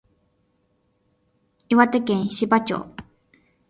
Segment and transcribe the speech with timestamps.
[1.69, 2.85] 岩手県紫波町